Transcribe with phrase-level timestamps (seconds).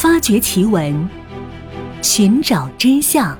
[0.00, 1.06] 发掘奇闻，
[2.00, 3.38] 寻找真相。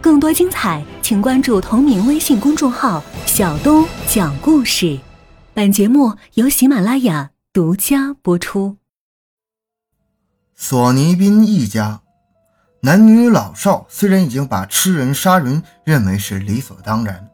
[0.00, 4.96] 更多精彩，请关注同名微信公众号“小东讲故事”。
[5.52, 8.76] 本节目由喜马拉雅独家播出。
[10.54, 12.02] 索尼宾一家
[12.82, 17.28] 男女老少虽然已经把吃人杀人认为是理所当然，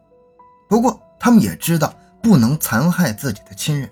[0.67, 3.87] 不过他们也知道不能残害自己的亲人。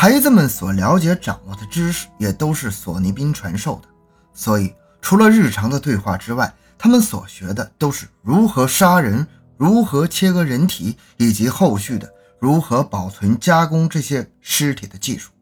[0.00, 3.88] 孩子们所了解、掌握的知识也都是索尼宾传授的，
[4.32, 9.26] 所以除了日常的对话之外，他们所学的都是如何杀人、
[9.58, 15.32] 如何切割人体，以及后续的如何保存、加工这些尸体的技术。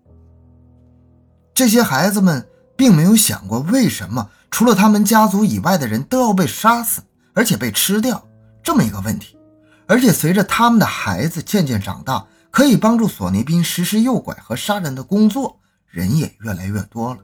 [1.54, 2.44] 这些孩子们
[2.76, 7.00] 并没有想过，为什么除了他们家族以外的人都要被杀死，
[7.32, 8.26] 而且被吃掉
[8.60, 9.38] 这么一个问题。
[9.86, 17.20] 而且随着他们的孩子渐渐长大，可以帮助索尼宾实施诱拐和杀人的工作，人也越来越多了。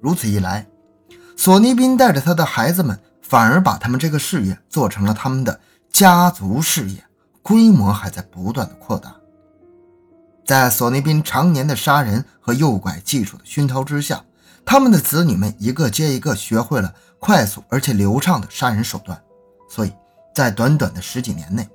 [0.00, 0.66] 如此一来，
[1.36, 7.04] 索尼宾带着他的孩子们，反而把他们这个事业做成了他们的家族事业，
[7.42, 9.14] 规模还在不断的扩大。
[10.44, 14.24] 在索尼宾常年的杀人和诱拐技术的熏陶之下，
[14.64, 19.20] 他们的子女们一个接一个学会了快速而且流畅的杀人手段，
[19.68, 19.92] 所以
[20.34, 21.68] 在短短的十几年内，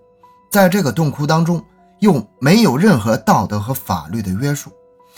[0.52, 1.64] 在这个洞窟当中。
[2.06, 4.72] 又没有任何道德和法律的约束，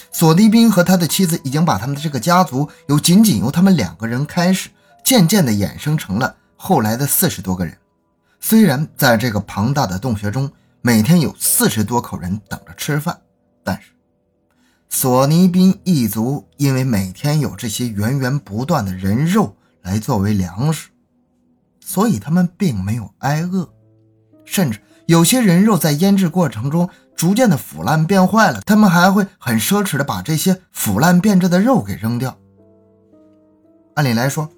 [0.10, 4.70] 索尼宾和他的妻子已经把他们的这个家族由仅仅由他们两个人开始，
[5.04, 7.78] 渐渐地衍生成了后来的四十多个人。
[8.40, 10.50] 虽然在这个庞大的洞穴中，
[10.82, 13.20] 每天有四十多口人等着吃饭，
[13.66, 13.90] 但是
[14.88, 20.88] 索尼宾一族因为每天有这些源源不断的人肉来作为粮食，
[21.82, 23.70] 所以他们并没有挨饿，
[24.46, 24.80] 甚至。
[25.08, 32.38] 有些人肉在腌制过程中逐渐的腐烂变坏了，他们还会很奢侈的把这些腐烂变质的肉给扔掉。
[33.96, 34.50] 按理来说，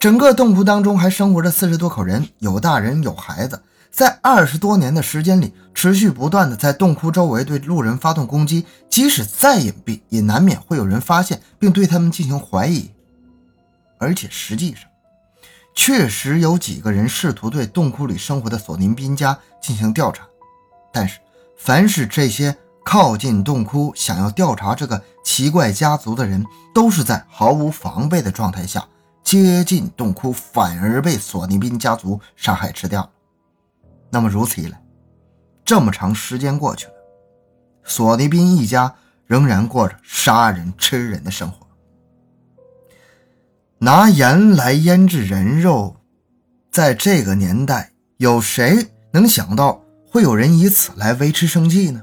[0.00, 3.62] 整个洞窟当中还生活着四十多口人，有大人有孩子，
[3.92, 12.90] 在二十多年的时间里，持续不断的在洞窟周围对路人发动攻击，即使再隐蔽，也难免会有人发现并对他们进行怀疑。
[13.98, 14.89] 而且实际上。
[15.82, 20.28] 确实有几个人试图对洞窟里生活的索尼宾家进行调查，
[20.92, 21.18] 但是
[21.56, 22.54] 凡是这些
[22.84, 28.86] 靠近洞窟想要调查这个奇怪家族的人，都是在毫无防备的状态下
[29.24, 33.10] 接近洞窟，反而被索尼宾家族杀害吃掉。
[34.10, 34.78] 那么如此一来，
[35.64, 36.92] 这么长时间过去了，
[37.84, 41.66] 索尼宾一家仍然过着杀人吃人的生活。
[43.82, 45.96] 拿盐来腌制人肉，
[46.70, 52.02] 在这个年代，有谁能想到会有人以此来维持生计呢？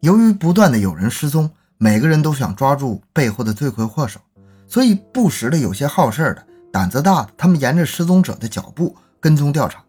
[0.00, 4.20] 由于不断的有人失踪，每个人都想抓住背后的罪魁祸首，
[4.68, 9.82] 所以不时的有些好事的、胆子大的，他们沿着失踪者的脚步跟踪调查，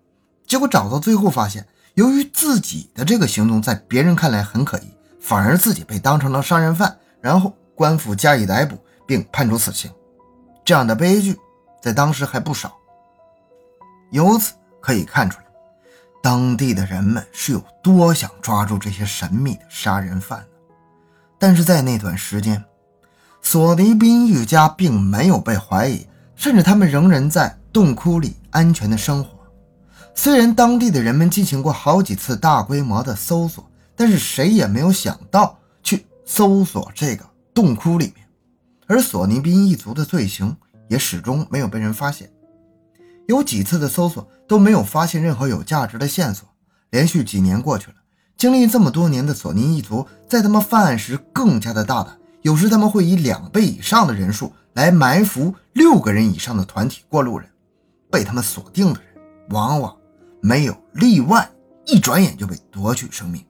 [0.46, 9.92] 结果找到最后发现，由于自己的这个行动在别人看来很可疑，反而自己被当成了杀人犯，然后官府加以逮捕并判处死刑。
[10.68, 11.40] 这样的悲剧
[11.82, 12.74] 在当时还不少，
[14.12, 15.46] 由此可以看出来，
[16.22, 20.48] 当地的人们是有多想抓住这些神秘的杀人犯的。
[21.40, 22.62] 但是在那段时间，
[23.42, 29.40] 索尼宾一家并没有被怀疑，甚至他们仍然在洞窟里安全的生活。
[30.14, 38.27] 虽然当地的人们进行过好几次大规模的搜索，但是谁也没有想到去搜索这个洞窟里面。
[38.88, 40.56] 而索尼宾一族的罪行
[40.88, 42.32] 也始终没有被人发现，
[43.28, 46.48] 有几次的搜索都没有发现任何有价值的线索。
[46.92, 47.96] 连续几年过去了，
[48.38, 57.50] 经历这么多年的索尼一族，在他们犯案时更加的大胆，有时他们会以两倍以上的人数来埋伏六个人以上的团体过路人，
[58.10, 59.94] 被他们锁定的人往往
[60.42, 61.50] 没有例外，
[61.86, 63.44] 一转眼就被夺去生命。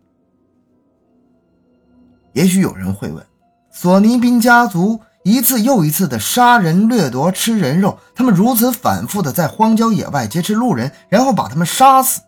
[2.34, 3.24] 也许有人会问，
[3.72, 5.00] 索尼宾家族。
[5.28, 12.22] 一次又一次的杀人掠夺、吃人肉，他们如此反复的在荒郊野外劫持路人，然后把他们杀死。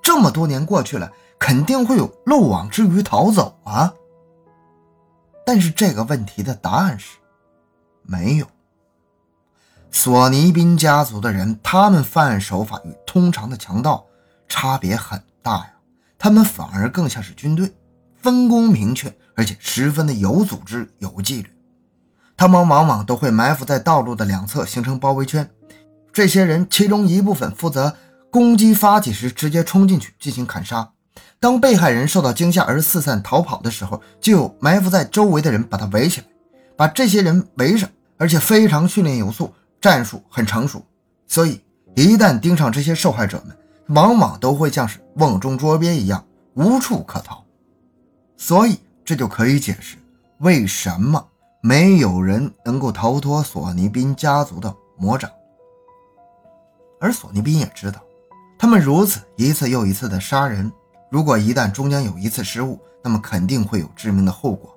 [0.00, 3.92] 这么多年过去了，肯定会有漏网之鱼逃走啊。
[5.44, 7.16] 但是这个问题的答案是，
[8.04, 8.46] 没有。
[9.90, 14.06] 索尼宾家族的人，他们犯案手法与通常的强盗
[14.46, 15.72] 差别很大呀，
[16.16, 17.74] 他们反而更像是军队，
[18.22, 21.50] 分工明确，而且十分的有组织、有纪律。
[22.36, 25.48] 他们往往都会埋伏在道路的两侧，形成包围圈。
[26.12, 27.96] 这些人其中一部分负责
[28.30, 30.90] 攻击发起时直接冲进去进行砍杀。
[31.40, 36.26] 当被害人受到惊吓而四散逃跑的时候，就有埋伏在周围的人把他围起来，
[36.76, 37.88] 把这些人围上。
[38.16, 40.86] 而且非常训练有素，战术很成熟，
[41.26, 41.60] 所以
[41.96, 43.56] 一旦盯上这些受害者们，
[43.88, 47.44] 往往都会像是瓮中捉鳖一样，无处可逃。
[48.36, 49.96] 所以这就可以解释
[50.38, 51.26] 为什么
[51.66, 55.30] 没有人能够逃脱索尼宾家族的魔掌。
[57.00, 58.02] 而索尼宾也知道，
[58.58, 60.70] 他们如此一次又一次的杀人，
[61.10, 64.76] 如果一旦中间有一次失误，那么肯定会有致命的后果。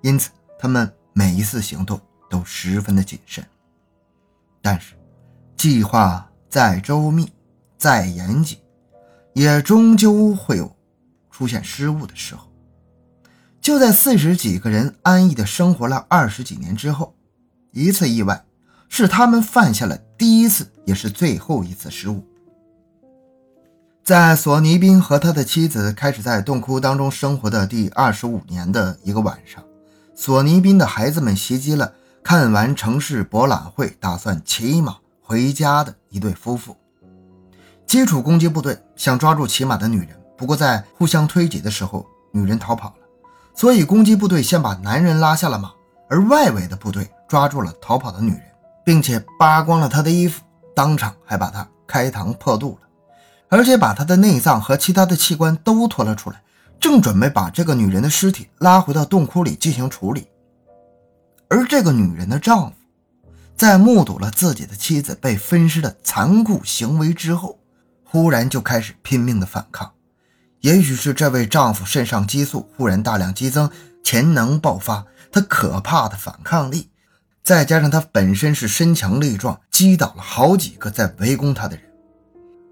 [0.00, 2.00] 因此，他们每一次行动
[2.30, 3.44] 都十分的谨慎。
[4.62, 4.94] 但是，
[5.56, 7.28] 计划再周密、
[7.76, 8.56] 再严谨，
[9.32, 10.72] 也终究会有
[11.32, 12.46] 出现失误的时候。
[13.66, 17.12] 就在四十几个人安逸的生活了二十几年之后，
[17.72, 18.44] 一次意外
[18.88, 22.24] 是他们犯下了第一次也是最后一次失误。
[24.04, 29.60] 在索尼宾和他的妻子开始在洞窟当中生活的第二十五年的一个晚上。
[30.14, 31.92] 索尼宾的孩子们袭击了
[32.22, 36.76] 看完城市博览会、打算骑马回家的一对夫妇。
[37.84, 43.05] 基础攻击部队想抓住骑马的女人，不过在互相推挤的时候，女人逃跑了，
[43.56, 45.72] 所以攻击部队先把男人拉下了马，
[46.10, 48.42] 而外围的部队抓住了逃跑的女人，
[48.84, 50.42] 并且扒光了她的衣服，
[50.74, 52.88] 当场还把她开膛破肚了，
[53.48, 56.42] 而且把她的内脏和其他的器官都拖了出来。
[56.78, 60.28] 正准备把这个女人的尸体拉回到洞窟里进行处理，
[61.48, 62.76] 而这个女人的丈夫
[63.56, 67.58] 在目睹了自己的妻子被分尸的残酷行为之后，
[68.04, 69.90] 忽然就开始拼命的反抗。
[70.66, 73.70] 也许是这位丈夫肾上激素忽然大量激增，
[74.02, 76.90] 潜能爆发，他可怕的反抗力，
[77.44, 81.84] 再加上他本身是身强力壮，击倒了好几个在围攻他的人。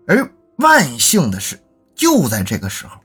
[0.08, 1.62] 而万幸的是，
[1.94, 2.98] 就在这个时候。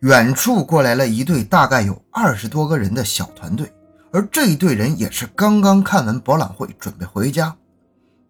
[0.00, 3.72] 远处过来了一队大概有二十多个人的小团队，
[4.12, 7.56] 而这一队人也是刚刚看完博览会，准备回家，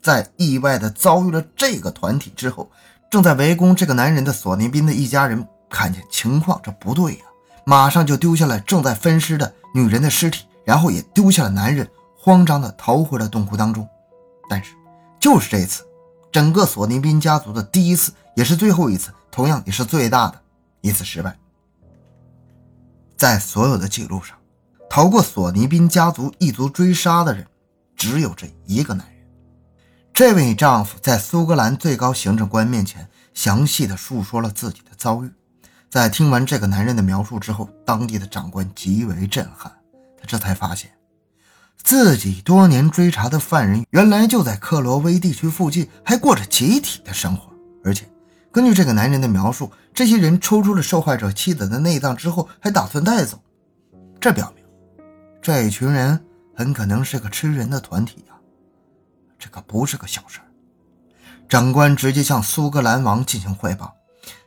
[0.00, 2.70] 在意外的遭遇了这个团体之后，
[3.10, 7.24] 正在围攻这个男人的索尼宾的一家人看见情况这不对呀，
[7.64, 13.88] 马上就丢下了正在分尸的女人的尸体，然后也丢下了男人，慌张的逃回了洞窟当中。
[14.48, 14.74] 但是
[15.18, 15.82] 就是这次，
[16.30, 20.38] 整个索尼宾家族的第一次，也是最后一次，同样也是最大的
[20.82, 21.36] 一次失败。
[23.16, 24.36] 在所有的记录上，
[24.90, 27.46] 逃过索尼宾家族一族追杀的人，
[27.96, 29.16] 只有这一个男人。
[30.12, 35.32] 这位丈夫在苏格兰最高行政官面前详细的述说了自己的遭遇。
[35.92, 39.70] 在听完这个男人的描述之后，当地的长官极为震撼。
[40.18, 40.90] 他这才发现，
[41.82, 47.52] 自己多年追查的犯人，原来就在克罗威地区附近，还过着集体的生活，
[47.84, 48.08] 而且。
[48.50, 53.38] 根据这个男人的描述，这些人抽出了受害者妻子的内脏之后，还打算带走。
[54.18, 54.64] 这表明，
[55.42, 56.18] 这一群人
[56.56, 58.34] 很可能是个吃人的团体呀。
[59.38, 60.40] 这可不是个小事。
[61.50, 63.94] 长官直接向苏格兰王进行汇报。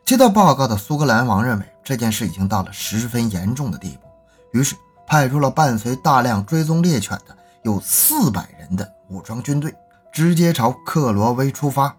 [0.05, 4.07] 接到报告的苏格兰王认为这件事已经到了十分严重的地步，
[4.51, 4.75] 于是
[5.07, 9.73] 派出了伴随大量追踪猎犬的有四百人的武装军队，
[10.13, 11.95] 直接朝克罗威出发。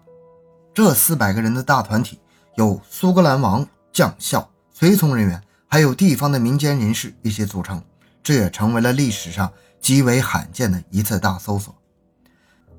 [0.73, 2.17] 这四百个人的大团体，
[2.55, 7.83] 有苏格兰王、将校、随从人员，还有地方的民间人士一起组成，
[8.23, 9.51] 这也成为了历史上
[9.81, 11.75] 极为罕见的一次大搜索。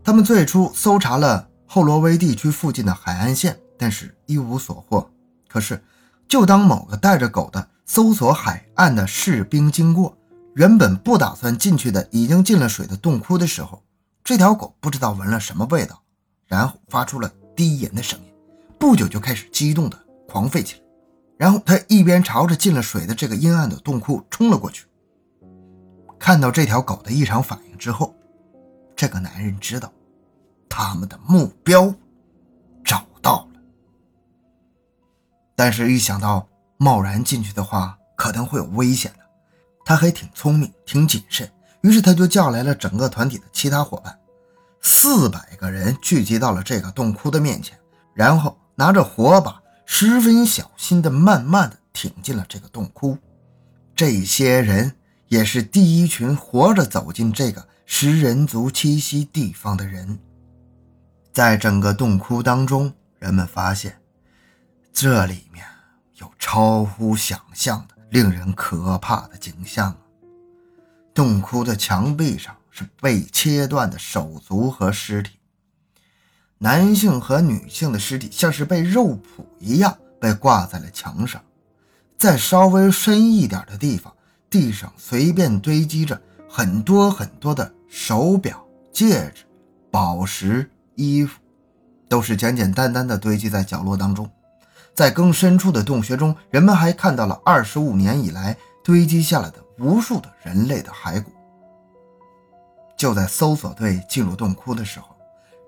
[0.03, 5.11] 他们最初搜查了后罗威地区附近的海岸线，但是一无所获。
[5.49, 5.83] 可是，
[6.29, 10.17] 就当某个带着狗的搜索海岸的士兵经过
[10.55, 13.83] 原本不打算进去的、已经进了水的洞窟的时候，
[14.23, 16.01] 这条狗不知道闻了什么味道，
[16.47, 17.33] 然后发出了。
[17.59, 18.27] 低吟的声音，
[18.79, 20.81] 不久就开始激动的狂吠起来，
[21.39, 24.87] 然后他一边朝着进了水的这个阴暗的洞窟冲了过去。
[26.21, 28.15] 看到这条狗的异常反应之后，
[28.95, 29.93] 这个男人知道
[30.69, 31.93] 他们的目标
[35.59, 36.47] 但是，一想到
[36.77, 39.25] 贸然进去的话可能会有危险的，
[39.85, 41.51] 他还挺聪明，挺谨慎，
[41.81, 44.17] 于是他就叫来了整个团体的其他伙伴。
[44.81, 47.77] 四百个人聚集到了这个洞窟的面前，
[48.15, 53.19] 然后拿着火把，十分小心的、慢慢的挺进了这个洞窟。
[53.97, 54.95] 这些人
[55.27, 60.21] 也是第一群活着走进这个食人族栖息地方的人。
[61.33, 63.99] 在整个洞窟当中，人们发现
[65.01, 65.65] 这里面
[66.17, 69.97] 有超乎想象的、令人可怕的景象。
[71.15, 72.53] 洞窟的墙壁上。
[72.71, 75.33] 是被切断的手足和尸体，
[76.59, 81.43] 男性和女性的尸体像是被肉脯一样被挂在了墙上。
[82.17, 84.15] 在稍微深一点的地方，
[84.49, 89.45] 地上随便堆积着很多很多的手表、戒指、
[89.91, 91.41] 宝石、衣服，
[92.09, 94.31] 都是简简单单的堆积在角落当中。
[94.99, 101.31] 在更深处的洞穴中，人们还看到了二十五年以来堆积下来的无数的人类的骸骨。
[102.97, 105.15] 就在搜索队进入洞窟的时候，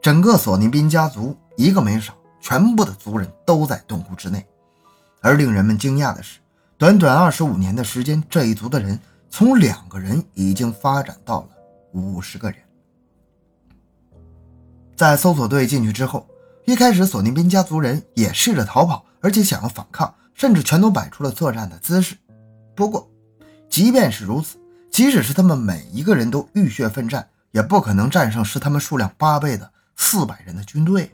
[0.02, 4.44] 整个索尼宾家族一个没少，全部的族人都在洞窟之内。
[5.20, 6.40] 而令人们惊讶的是，
[6.76, 8.98] 短短二十五年的时间，这一族的人
[9.30, 11.48] 从两个人已经发展到了
[11.92, 12.58] 五十个人。
[14.96, 16.26] 在搜索队进去之后，
[16.64, 19.04] 一开始索尼宾家族人也试着逃跑。
[19.20, 22.16] 而且想要反抗，甚至全都摆出了作战的姿势。
[22.74, 23.10] 不过，
[23.68, 24.58] 即便是如此，
[24.90, 31.10] 即使是他们每一个人都浴血奋战，也不可能战胜是他们数量八倍的四百人的军队。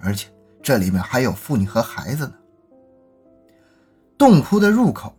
[0.00, 0.28] 而且
[0.62, 2.32] 这里面还有妇女和孩子呢。
[4.16, 5.14] 洞窟的入口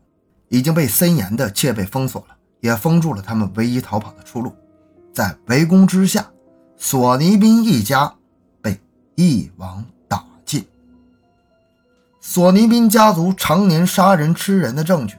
[0.50, 4.56] 已经被森严的戒备封锁了，也封住了他们唯一逃跑的出路。
[5.14, 6.32] 在围攻之下，
[6.78, 8.16] 索尼宾一家
[8.62, 8.80] 被
[9.16, 9.86] 一网。
[12.24, 15.18] 索尼宾家族常年杀人吃人的证据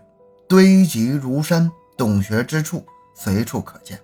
[0.49, 1.69] 堆积如山，
[1.99, 4.01] 洞穴之处随处可见。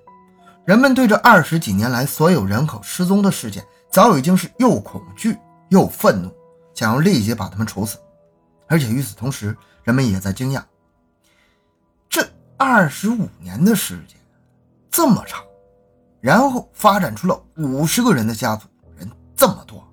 [0.64, 5.38] 人们对这二十几年来所有人口失踪的事件，早已经是又恐惧
[5.68, 6.30] 又愤怒，
[6.74, 7.98] 想要立即把他们处死。
[8.66, 10.60] 而且与此同时，人们也在惊讶：
[12.10, 14.16] 这二十五年的时间
[14.90, 15.40] 这么长，
[16.20, 19.87] 然后发展出了五十个人的家族，人这么多。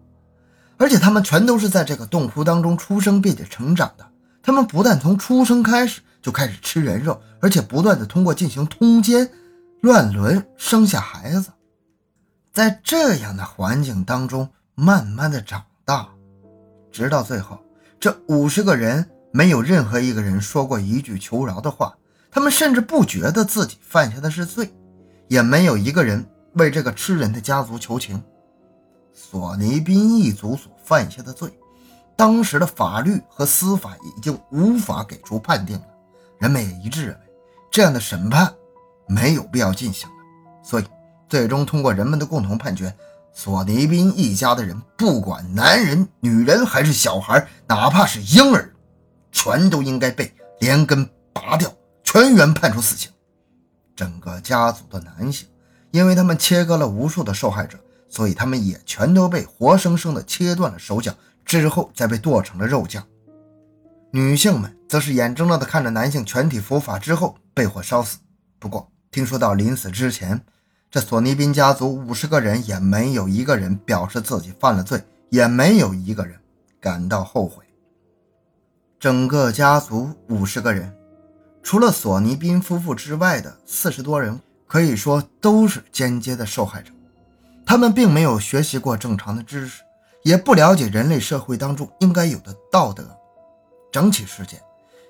[0.78, 4.06] 而且他们全都是在这个洞窟当中出生并且成长的。
[4.44, 9.30] 他们不但从出生开始就开始吃人肉，而且不断的通过进行通奸、
[9.82, 11.50] 乱伦生下孩子，
[12.54, 16.08] 在这样的环境当中慢慢的长大，
[16.92, 17.60] 直到最后，
[18.00, 21.96] 这五十个人没有任何一个人说过一句求饶的话，
[22.30, 24.72] 他们甚至不觉得自己犯下的是罪，
[25.28, 28.22] 也没有一个人为这个吃人的家族求情。
[29.18, 31.50] 索尼宾一族所犯下的罪，
[32.18, 35.86] 当时的法律和司法已经无法给出判定了。
[36.38, 37.20] 人们也一致认为，
[37.72, 38.54] 这样的审判
[39.08, 40.16] 没有必要进行了。
[40.62, 40.86] 所以，
[41.30, 42.94] 最终通过人们的共同判决，
[43.34, 48.74] 索尼宾一家的人，不管男人、女人还是小孩，哪怕是婴儿，
[49.32, 51.72] 全都应该被连根拔掉，
[52.04, 53.10] 全员判处死刑。
[53.96, 55.48] 整个家族的男性，
[55.92, 57.80] 因为他们切割了无数的受害者。
[58.16, 63.06] 所以他们也全都被活生生的切断了手脚，之后再被剁成了肉酱。
[64.10, 68.20] 女性们则是眼睁睁的看着男性全体伏法之后被火烧死。
[68.58, 70.42] 不过，听说到临死之前，
[70.90, 76.40] 这索尼宾家族五十个人也没有一个人表示自己犯了罪，也没有一个人
[76.80, 77.66] 感到后悔。
[78.98, 80.96] 整个家族五十个人，
[81.62, 86.94] 除了索尼宾夫妇之外的四十多人，可以说都是间接的受害者。
[87.66, 89.82] 他们并没有学习过正常的知识，
[90.24, 93.04] 也不了解人类社会当中应该有的道德。
[93.92, 94.62] 整起事件，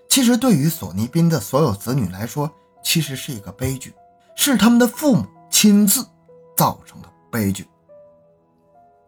[0.07, 2.49] 其实对于索尼宾的所有子女来说，
[2.83, 3.93] 其实是一个悲剧，
[4.35, 6.05] 是他们的父母亲自
[6.55, 7.67] 造成的悲剧。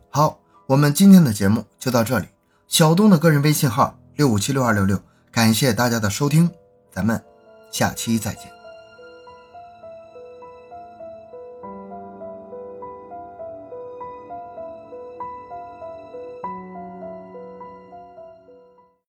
[0.10, 2.27] 好，我们今天的节目就到这里。
[2.68, 5.00] 小东的个人微信号六五七六二六六，
[5.32, 6.50] 感谢大家的收听，
[6.92, 7.24] 咱们
[7.72, 8.57] 下期再见。